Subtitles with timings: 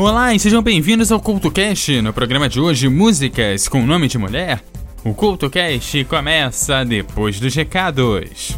[0.00, 2.00] Olá e sejam bem-vindos ao CultoCast.
[2.00, 4.64] No programa de hoje, músicas com nome de mulher.
[5.04, 8.56] O CultoCast começa depois dos recados.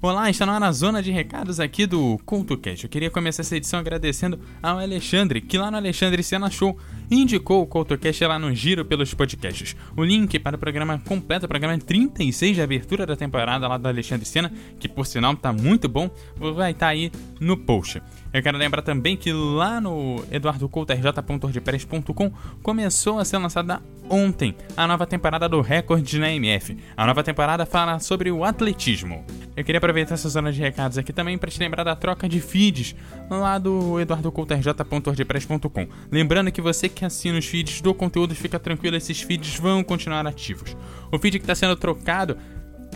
[0.00, 2.84] Olá, está na zona de recados aqui do CultoCast.
[2.84, 6.78] Eu queria começar essa edição agradecendo ao Alexandre, que lá no Alexandre Sena Show
[7.10, 9.76] indicou o CultoCast lá no Giro pelos Podcasts.
[9.96, 13.88] O link para o programa completo, o programa 36 de abertura da temporada lá do
[13.88, 17.10] Alexandre Sena, que por sinal está muito bom, vai estar tá aí
[17.40, 18.00] no post.
[18.32, 25.06] Eu quero lembrar também que lá no eduardocoutorj.wordpress.com começou a ser lançada ontem a nova
[25.06, 26.76] temporada do Record na MF.
[26.96, 29.24] A nova temporada fala sobre o atletismo.
[29.56, 32.40] Eu queria aproveitar essa zona de recados aqui também para te lembrar da troca de
[32.40, 32.94] feeds
[33.28, 35.88] lá do eduardocoutorj.wordpress.com.
[36.10, 40.26] Lembrando que você que assina os feeds do conteúdo fica tranquilo, esses feeds vão continuar
[40.26, 40.76] ativos.
[41.10, 42.36] O feed que está sendo trocado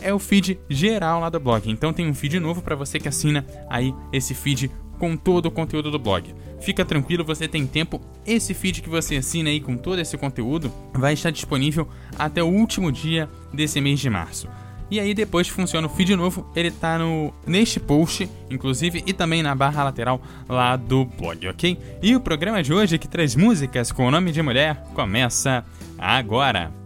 [0.02, 1.70] é o feed geral lá do blog.
[1.70, 5.51] Então tem um feed novo para você que assina aí esse feed com todo o
[5.51, 6.34] conteúdo do blog.
[6.60, 7.98] Fica tranquilo, você tem tempo.
[8.26, 12.48] Esse feed que você assina aí com todo esse conteúdo vai estar disponível até o
[12.48, 14.46] último dia desse mês de março.
[14.90, 19.43] E aí depois funciona o feed novo, ele tá no neste post, inclusive, e também
[19.43, 21.79] na barra lateral lá do blog, ok?
[22.02, 25.65] E o programa de hoje que traz músicas com o nome de mulher começa
[25.99, 26.84] agora.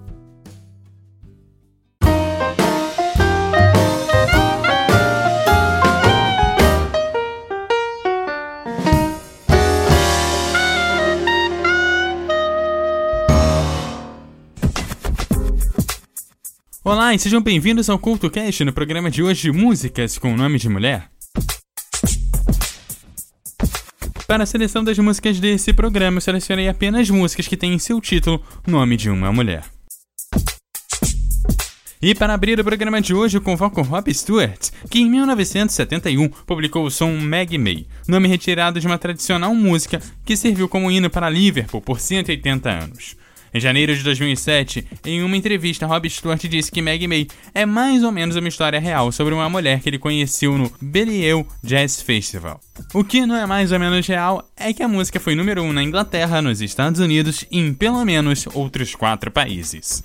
[16.88, 21.10] Olá e sejam bem-vindos ao CultoCast no programa de hoje Músicas com nome de mulher.
[24.26, 28.00] Para a seleção das músicas desse programa, eu selecionei apenas músicas que têm em seu
[28.00, 29.64] título Nome de uma Mulher.
[32.00, 36.86] E para abrir o programa de hoje, eu convoco Rob Stewart, que em 1971 publicou
[36.86, 41.28] o som Maggie May, nome retirado de uma tradicional música que serviu como hino para
[41.28, 43.27] Liverpool por 180 anos.
[43.52, 48.02] Em janeiro de 2007, em uma entrevista, Rob Stewart disse que Maggie May é mais
[48.02, 52.60] ou menos uma história real sobre uma mulher que ele conheceu no Belial Jazz Festival.
[52.94, 55.66] O que não é mais ou menos real é que a música foi número 1
[55.66, 60.02] um na Inglaterra, nos Estados Unidos e em pelo menos outros quatro países.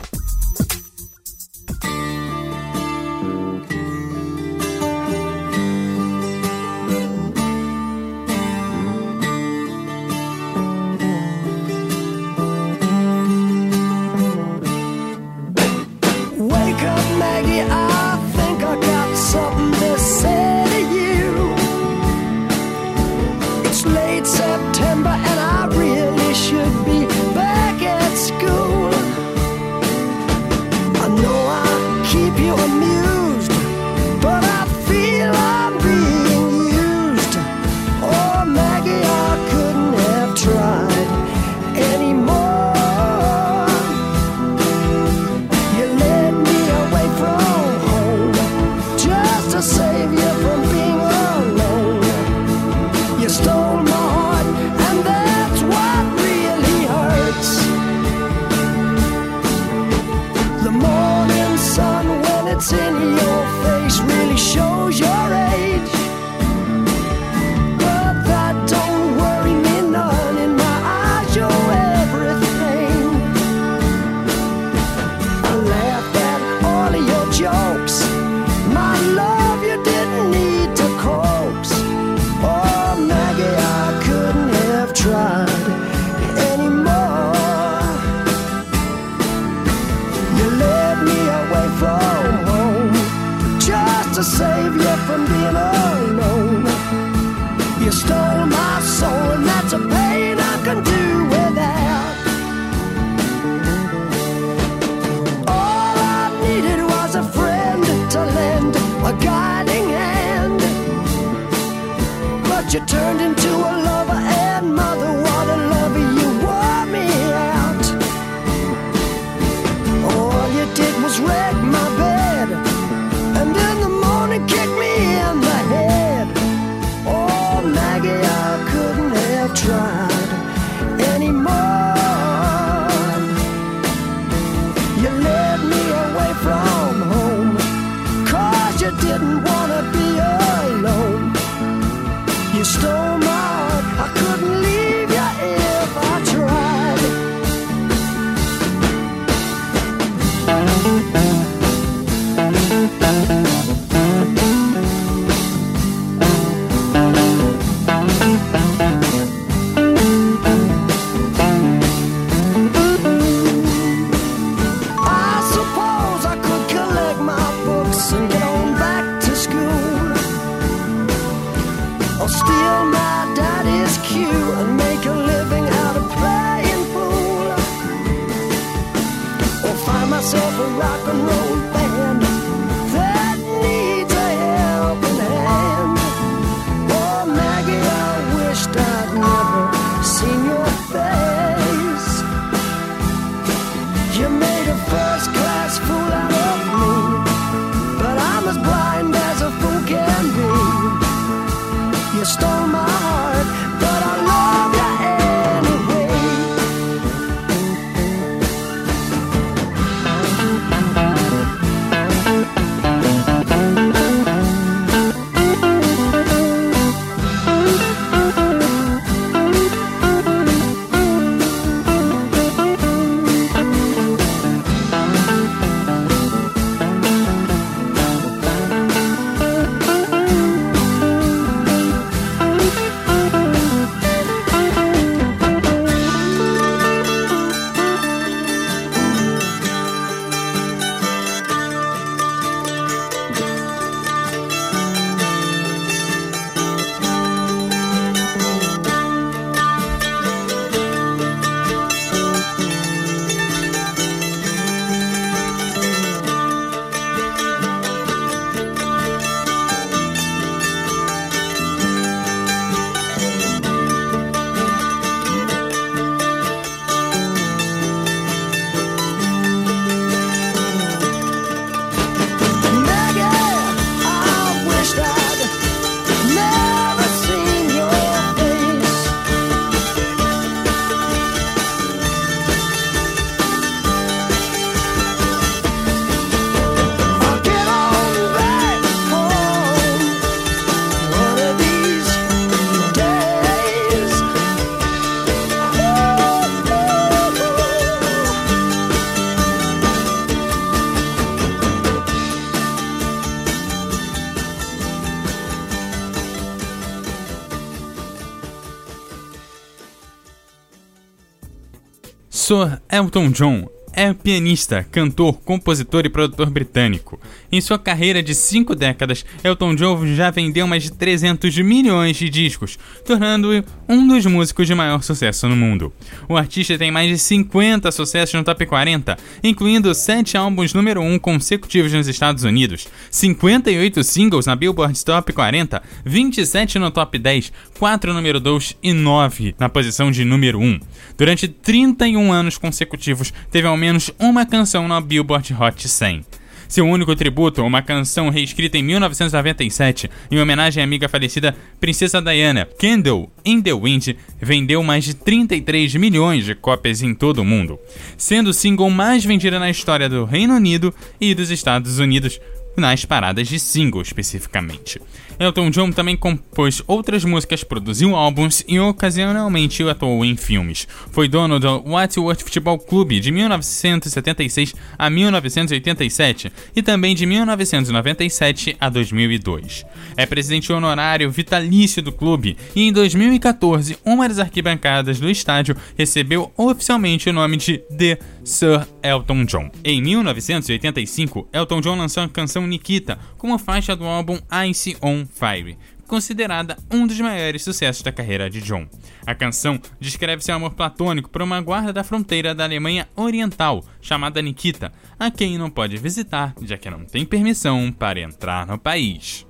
[312.89, 313.67] Elton John
[314.03, 317.17] é pianista, cantor, compositor e produtor britânico.
[317.49, 322.29] Em sua carreira de cinco décadas, Elton John já vendeu mais de 300 milhões de
[322.29, 325.93] discos, tornando-o um dos músicos de maior sucesso no mundo.
[326.27, 331.17] O artista tem mais de 50 sucessos no top 40, incluindo 7 álbuns número 1
[331.19, 338.13] consecutivos nos Estados Unidos, 58 singles na Billboard Top 40, 27 no top 10, 4
[338.13, 340.79] número 2 e 9 na posição de número 1.
[341.17, 346.25] Durante 31 anos consecutivos, teve ao menos uma canção na Billboard Hot 100.
[346.67, 352.67] Seu único tributo, uma canção reescrita em 1997 em homenagem à amiga falecida Princesa Diana,
[352.79, 357.77] Candle in the Wind, vendeu mais de 33 milhões de cópias em todo o mundo,
[358.17, 362.41] sendo o single mais vendido na história do Reino Unido e dos Estados Unidos,
[362.75, 364.99] nas paradas de single especificamente.
[365.39, 370.87] Elton John também compôs outras músicas, produziu álbuns e ocasionalmente atuou em filmes.
[371.11, 378.89] Foi dono do Watford Futebol Clube de 1976 a 1987 e também de 1997 a
[378.89, 379.85] 2002.
[380.15, 386.51] É presidente honorário vitalício do clube e em 2014 uma das arquibancadas do estádio recebeu
[386.57, 389.71] oficialmente o nome de The Sir Elton John.
[389.83, 395.77] Em 1985, Elton John lançou a canção Nikita como faixa do álbum Ice on Fire,
[396.07, 398.87] considerada um dos maiores sucessos da carreira de John.
[399.25, 404.41] A canção descreve seu amor platônico por uma guarda da fronteira da Alemanha Oriental, chamada
[404.41, 409.45] Nikita, a quem não pode visitar, já que não tem permissão para entrar no país.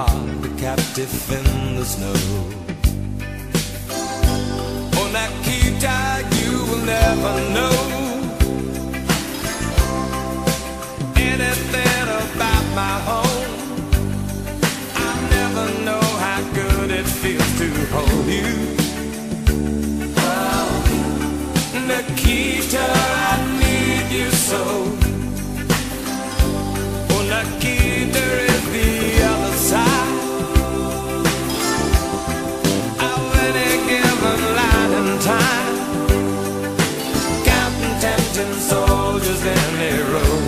[0.00, 2.14] Heart, a captive in the snow
[4.98, 5.96] Oh, Nikita,
[6.38, 7.76] you will will never know
[11.30, 13.52] anything about my home.
[15.08, 18.52] I never know how good it feels to hold you.
[20.28, 20.70] Oh,
[21.90, 22.86] Nikita,
[23.28, 24.62] I need you so.
[27.12, 27.79] Oh, Nikita
[39.30, 40.39] soldiers in a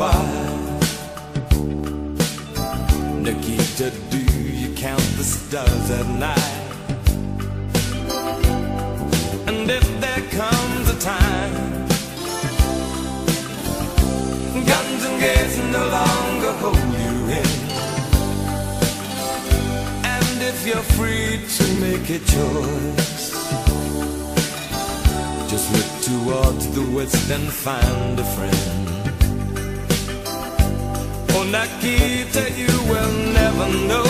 [0.00, 1.52] the
[3.20, 6.56] Nikita, do you count the stars at night?
[9.46, 11.54] And if there comes a time
[14.70, 17.50] guns and gates no longer hold you in.
[20.14, 23.32] And if you're free to make a choice,
[25.50, 28.89] just look towards the west and find a friend.
[31.32, 34.08] Oh, Nikita, you will never know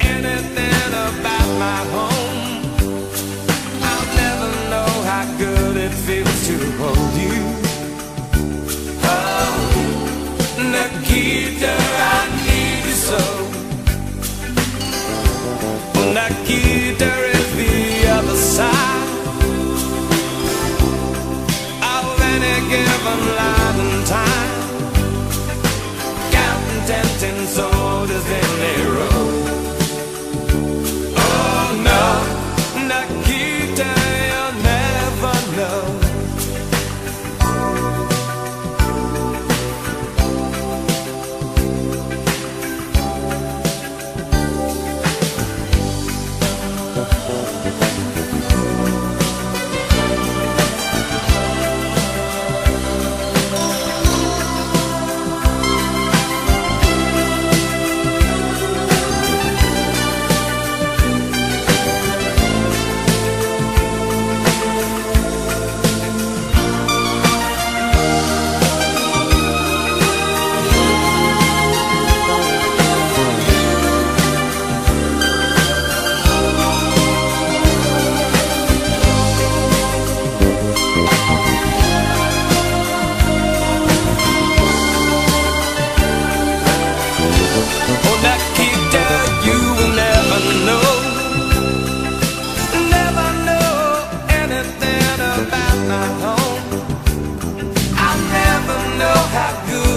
[0.00, 2.40] anything about my home.
[3.90, 7.42] I'll never know how good it feels to hold you.
[9.02, 9.52] Oh,
[10.74, 11.74] Nikita,
[12.16, 13.22] I need you so.
[16.16, 17.10] Nikita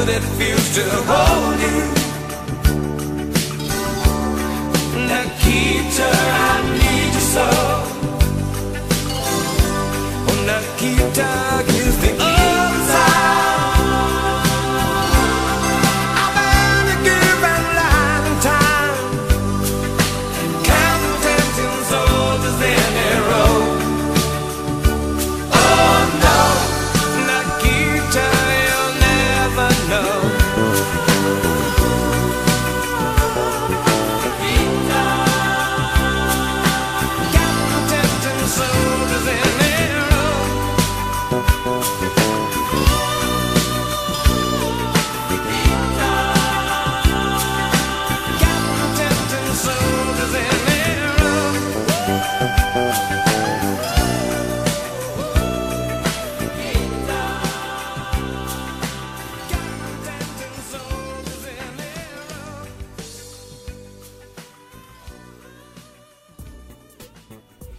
[0.10, 1.80] it feels to hold you.
[5.10, 7.48] Nikita, I need you so.
[10.30, 11.63] Oh, Nikita,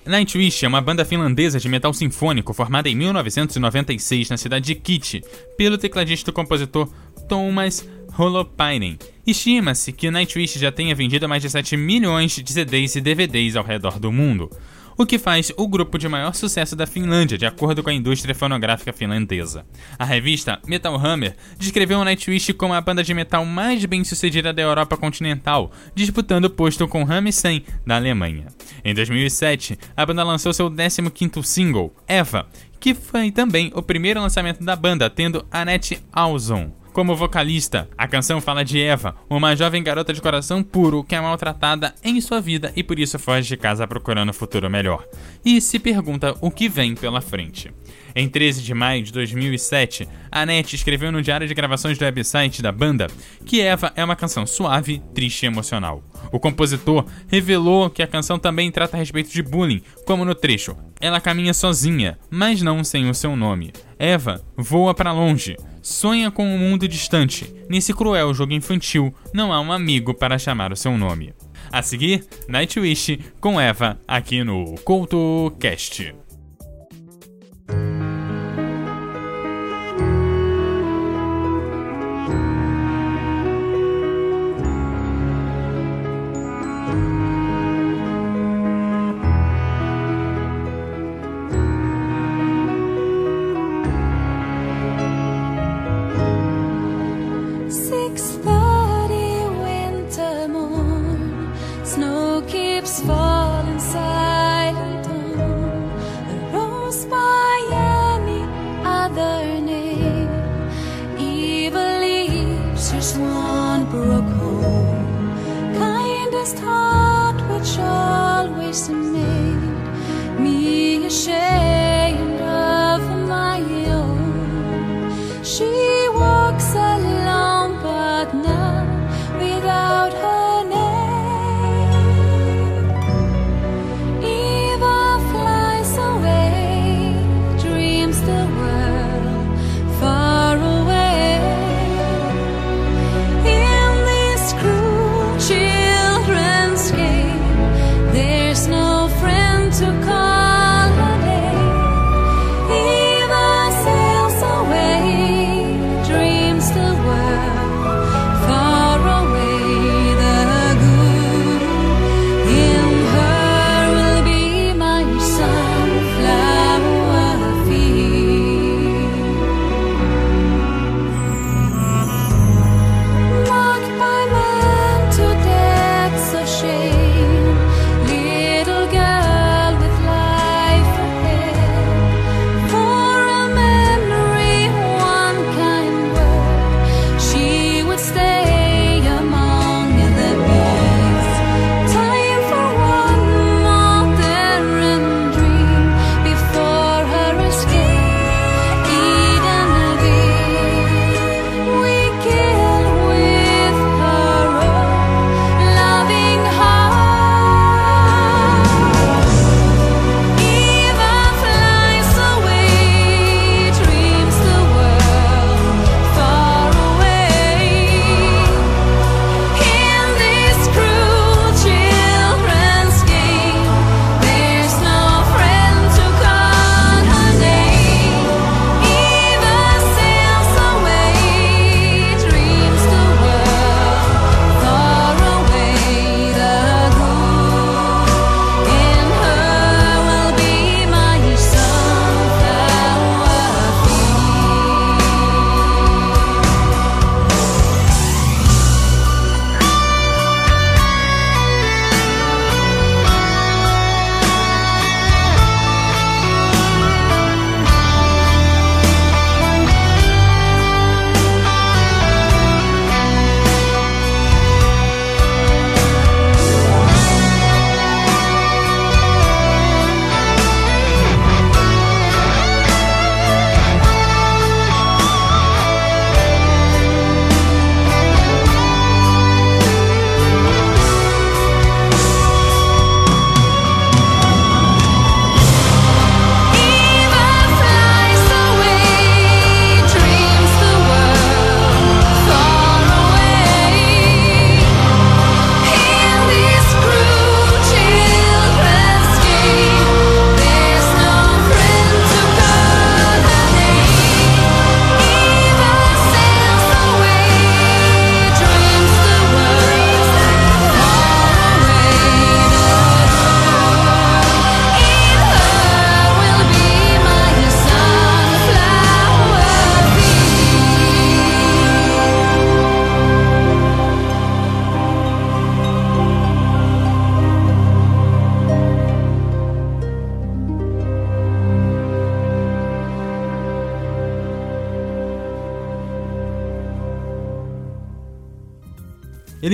[0.06, 5.24] Nightwish é uma banda finlandesa de metal sinfônico formada em 1996 na cidade de Kit
[5.56, 6.92] pelo tecladista e compositor
[7.26, 8.98] Thomas Holopainen.
[9.26, 13.64] Estima-se que Nightwish já tenha vendido mais de 7 milhões de CDs e DVDs ao
[13.64, 14.50] redor do mundo.
[14.96, 18.34] O que faz o grupo de maior sucesso da Finlândia, de acordo com a indústria
[18.34, 19.64] fonográfica finlandesa.
[19.98, 24.52] A revista Metal Hammer descreveu o Nightwish como a banda de metal mais bem sucedida
[24.52, 28.46] da Europa continental, disputando o posto com Rammstein da Alemanha.
[28.84, 32.46] Em 2007, a banda lançou seu 15º single, Eva,
[32.78, 37.88] que foi também o primeiro lançamento da banda, tendo Annette Alzon como vocalista.
[37.98, 42.20] A canção fala de Eva, uma jovem garota de coração puro que é maltratada em
[42.20, 45.04] sua vida e por isso foge de casa procurando um futuro melhor.
[45.44, 47.74] E se pergunta o que vem pela frente.
[48.16, 52.62] Em 13 de maio de 2007, a NET escreveu no diário de gravações do website
[52.62, 53.08] da banda
[53.44, 56.00] que Eva é uma canção suave, triste e emocional.
[56.30, 60.76] O compositor revelou que a canção também trata a respeito de bullying, como no trecho.
[61.00, 63.72] Ela caminha sozinha, mas não sem o seu nome.
[63.98, 67.52] Eva voa para longe, sonha com um mundo distante.
[67.68, 71.34] Nesse cruel jogo infantil, não há um amigo para chamar o seu nome.
[71.72, 76.23] A seguir, Nightwish com Eva aqui no CoutoCast.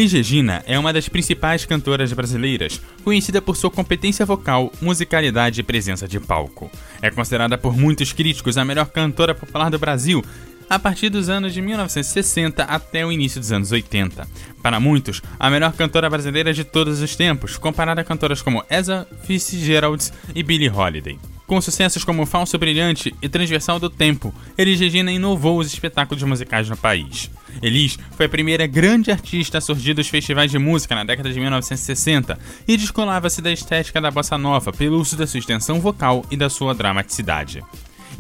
[0.01, 5.63] Elis Regina é uma das principais cantoras brasileiras, conhecida por sua competência vocal, musicalidade e
[5.63, 6.71] presença de palco.
[7.03, 10.25] É considerada por muitos críticos a melhor cantora popular do Brasil
[10.71, 14.27] a partir dos anos de 1960 até o início dos anos 80.
[14.63, 19.07] Para muitos, a melhor cantora brasileira de todos os tempos, comparada a cantoras como Esa
[19.25, 21.19] Fitzgerald e Billie Holiday.
[21.51, 26.71] Com sucessos como Falso Brilhante e Transversal do Tempo, Elis Regina inovou os espetáculos musicais
[26.71, 27.29] no país.
[27.61, 31.41] Elis foi a primeira grande artista a surgir dos festivais de música na década de
[31.41, 36.37] 1960 e descolava-se da estética da bossa nova pelo uso da sua extensão vocal e
[36.37, 37.65] da sua dramaticidade.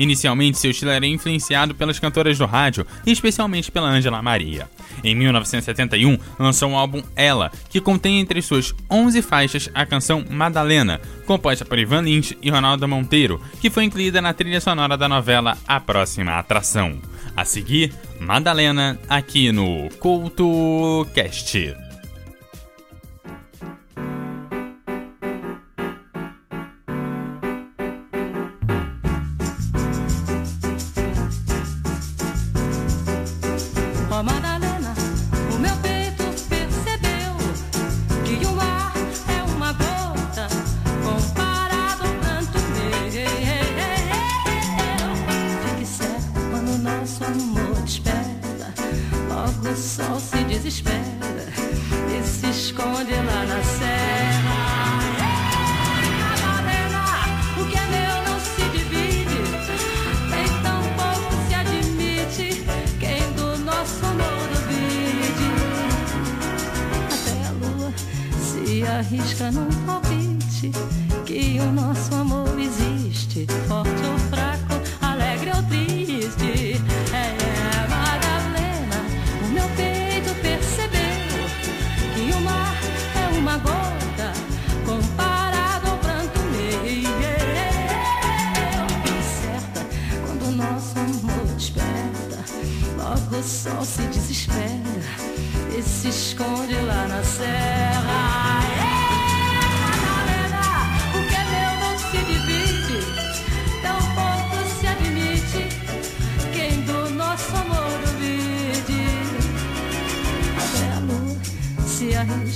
[0.00, 4.66] Inicialmente, seu estilo era influenciado pelas cantoras do rádio, especialmente pela Angela Maria.
[5.04, 11.02] Em 1971, lançou o álbum Ela, que contém entre suas 11 faixas a canção Madalena,
[11.26, 15.58] composta por Ivan Lins e Ronaldo Monteiro, que foi incluída na trilha sonora da novela
[15.68, 16.98] A Próxima Atração.
[17.36, 21.89] A seguir, Madalena, aqui no CoutoCast.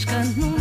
[0.06, 0.53] Mieszka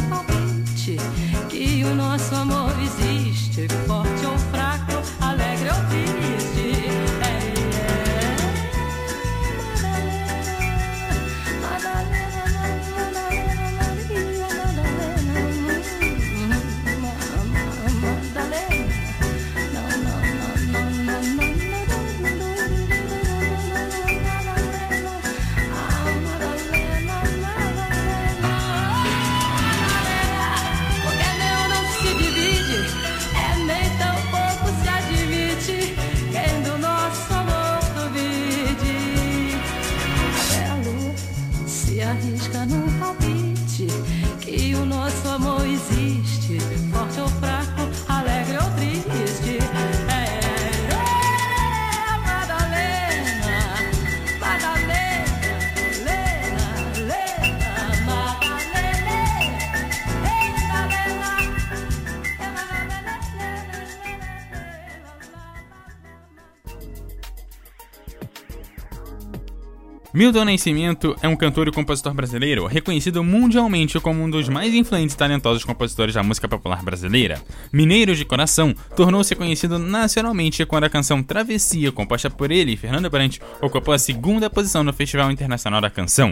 [70.15, 75.15] Milton Nascimento é um cantor e compositor brasileiro reconhecido mundialmente como um dos mais influentes
[75.15, 77.41] e talentosos compositores da música popular brasileira.
[77.71, 83.09] Mineiro de coração, tornou-se conhecido nacionalmente quando a canção Travessia, composta por ele e Fernando
[83.09, 86.31] Brant, ocupou a segunda posição no Festival Internacional da Canção.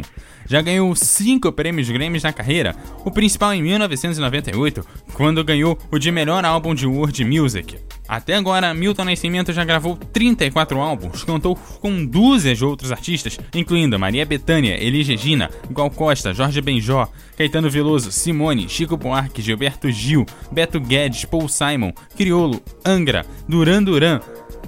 [0.51, 6.11] Já ganhou cinco prêmios Grammys na carreira, o principal em 1998, quando ganhou o de
[6.11, 7.77] melhor álbum de world music.
[8.05, 13.97] Até agora, Milton Nascimento já gravou 34 álbuns, cantou com dúzias de outros artistas, incluindo
[13.97, 20.25] Maria Bethânia, Elis Regina, Gal Costa, Jorge Benjó, Caetano Veloso, Simone, Chico Buarque, Gilberto Gil,
[20.51, 24.19] Beto Guedes, Paul Simon, Criolo, Angra, Duran Duran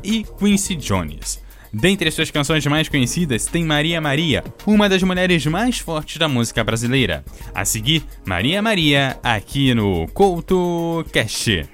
[0.02, 1.43] e Quincy Jones.
[1.74, 6.28] Dentre as suas canções mais conhecidas tem Maria Maria, uma das mulheres mais fortes da
[6.28, 7.26] música brasileira.
[7.54, 11.68] A seguir, Maria Maria, aqui no Couto Cast.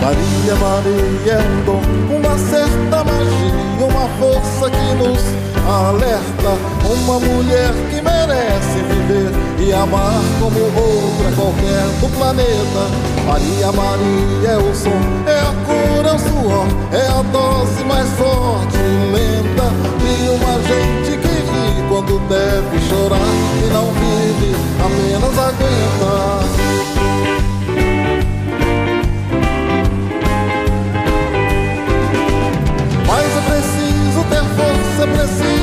[0.00, 1.82] Maria, Maria dom,
[2.16, 6.50] uma certa magia, uma força que nos alerta.
[6.84, 12.82] Uma mulher que merece viver e amar como outra qualquer do planeta.
[13.26, 14.90] Maria, Maria é o som,
[15.26, 20.54] é a cor, é o suor, é a dose mais forte e lenta de uma
[20.62, 26.46] gente que ri quando deve chorar e não vive, apenas aguenta.
[33.08, 35.55] Mas é preciso ter força, é preciso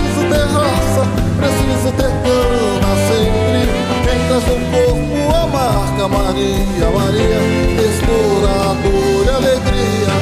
[0.53, 1.03] raça,
[1.37, 3.61] preciso ter cana sempre.
[4.03, 7.39] Quem traz no corpo a marca Maria, Maria,
[7.77, 10.13] mistura dor e alegria.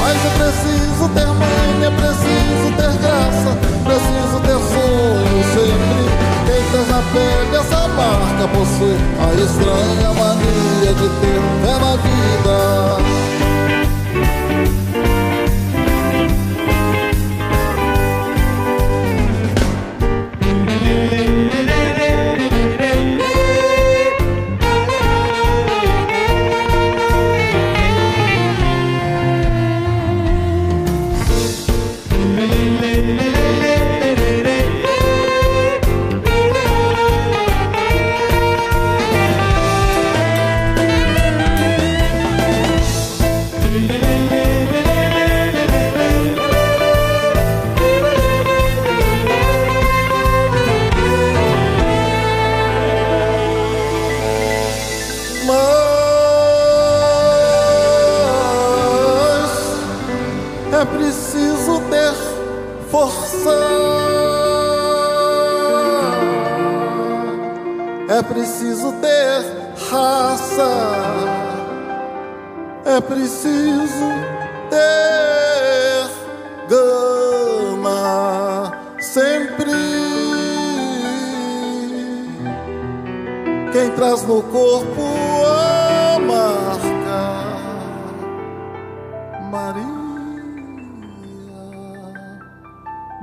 [0.00, 3.50] Mas é preciso ter mãe, é preciso ter graça,
[3.84, 6.04] preciso ter sonho sempre.
[6.46, 13.13] Quem traz na pele essa marca possui a estranha mania de ter fé na vida.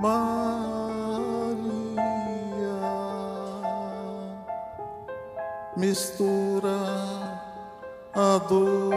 [0.01, 1.61] Maria,
[5.77, 6.79] mistura
[8.11, 8.91] a dor.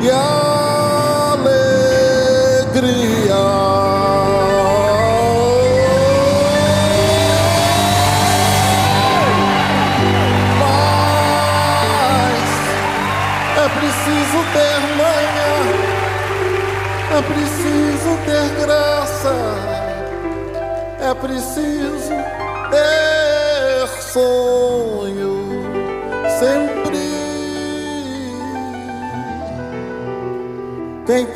[0.00, 0.10] E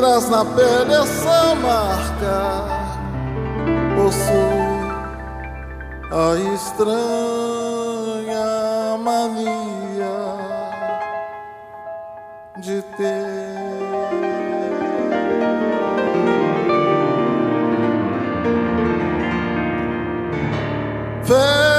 [0.03, 2.67] traz na pele essa marca
[3.95, 4.83] possui
[6.11, 7.38] a estranha
[8.99, 10.19] mania
[12.59, 13.62] de ter.
[21.23, 21.72] Fé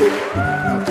[0.00, 0.87] Não,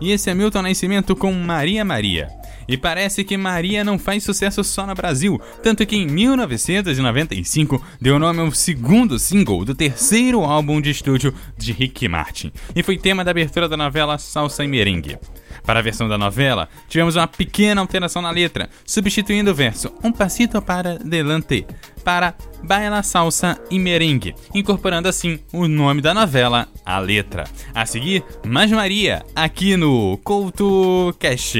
[0.00, 2.28] E esse é Milton Nascimento com Maria Maria.
[2.66, 8.18] E parece que Maria não faz sucesso só no Brasil, tanto que em 1995 deu
[8.18, 13.24] nome ao segundo single do terceiro álbum de estúdio de Rick Martin, e foi tema
[13.24, 15.18] da abertura da novela Salsa e Merengue.
[15.64, 20.12] Para a versão da novela, tivemos uma pequena alteração na letra, substituindo o verso Um
[20.12, 21.66] passito para delante
[22.04, 27.44] para Baila Salsa e Merengue, incorporando assim o nome da novela à letra.
[27.74, 31.56] A seguir, Mais Maria, aqui no Couto Cash.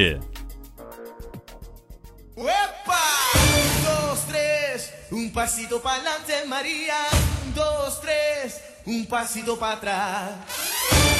[2.36, 3.00] ¡Epa!
[3.54, 7.06] Un, dos, tres, un pasito para adelante, María.
[7.46, 11.19] Un, dos, tres, un pasito para atrás.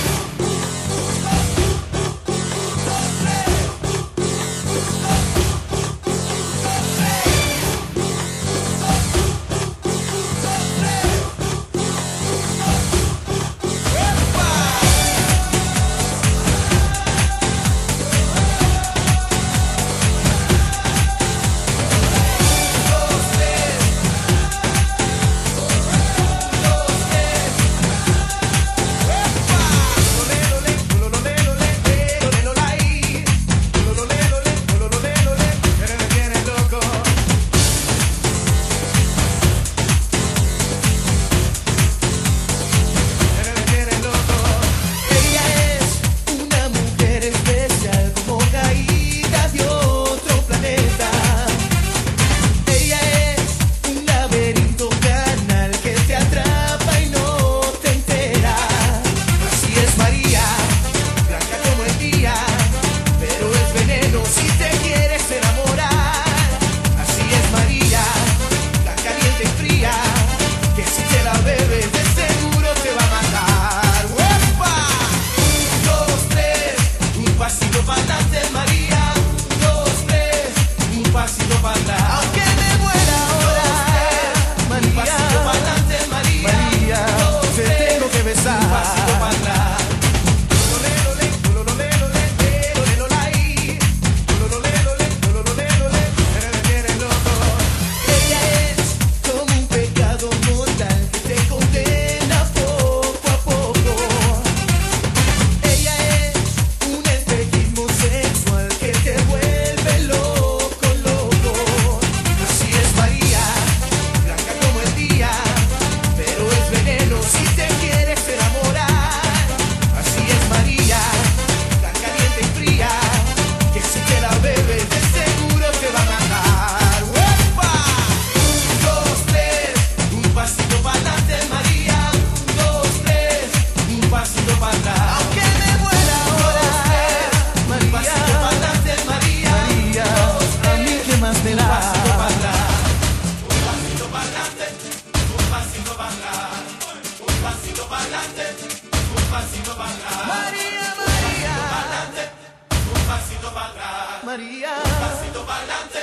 [155.61, 156.00] Adelante.